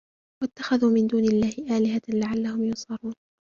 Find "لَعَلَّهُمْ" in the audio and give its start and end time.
2.09-2.63